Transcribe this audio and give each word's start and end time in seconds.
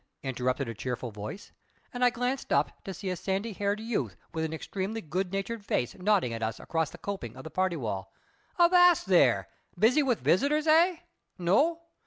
interrupted 0.23 0.67
a 0.67 0.73
cheerful 0.73 1.11
voice; 1.11 1.51
and 1.93 2.03
I 2.03 2.09
glanced 2.09 2.51
up, 2.51 2.83
to 2.85 2.91
see 2.95 3.11
a 3.11 3.15
sandy 3.15 3.53
haired 3.53 3.79
youth 3.79 4.17
with 4.33 4.43
an 4.43 4.51
extremely 4.51 4.99
good 4.99 5.31
natured 5.31 5.63
face 5.63 5.93
nodding 5.93 6.33
at 6.33 6.41
us 6.41 6.59
across 6.59 6.89
the 6.89 6.97
coping 6.97 7.35
of 7.37 7.43
the 7.43 7.51
party 7.51 7.75
wall. 7.77 8.11
"Avast 8.59 9.05
there! 9.05 9.47
Busy 9.77 10.01
with 10.01 10.19
visitors, 10.21 10.65
eh? 10.65 10.95
No? 11.37 11.81